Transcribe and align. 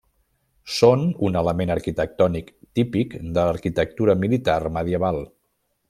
Són 0.75 1.03
un 1.27 1.37
element 1.41 1.73
arquitectònic 1.75 2.49
típic 2.79 3.13
de 3.19 3.37
l'arquitectura 3.51 4.17
militar 4.25 4.57
medieval. 4.81 5.25